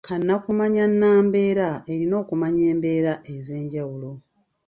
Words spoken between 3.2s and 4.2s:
ez'enjawulo.